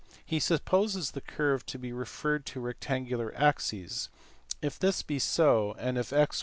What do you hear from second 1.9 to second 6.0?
referred to rectangular axes; if this be so, and